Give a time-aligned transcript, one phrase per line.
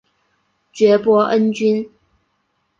[0.73, 1.91] 爵波恩君。